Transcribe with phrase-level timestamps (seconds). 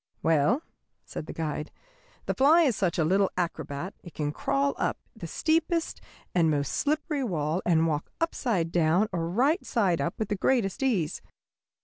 [0.23, 0.63] ]"Well,"
[1.05, 1.69] said the guide,
[2.25, 6.01] "the fly is such a little acrobat it can crawl up the steepest
[6.33, 10.81] and most slippery wall and walk upside down or right side up with the greatest
[10.81, 11.21] ease.